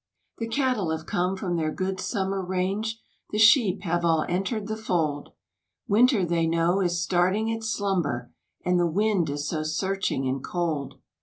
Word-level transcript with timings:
The 0.39 0.47
cattle 0.47 0.89
have 0.89 1.05
come 1.05 1.37
from 1.37 1.57
their 1.57 1.71
good 1.71 1.99
summer 1.99 2.43
range, 2.43 2.99
The 3.29 3.37
sheep 3.37 3.83
have 3.83 4.03
all 4.03 4.25
entered 4.27 4.65
the 4.67 4.75
fold, 4.75 5.31
Winter, 5.87 6.25
they 6.25 6.47
know, 6.47 6.79
is 6.81 6.99
starting 6.99 7.49
its 7.49 7.69
slumber, 7.69 8.31
And 8.65 8.79
the 8.79 8.87
wind 8.87 9.29
is 9.29 9.47
so 9.47 9.61
searching 9.61 10.27
and 10.27 10.43
cold. 10.43 10.95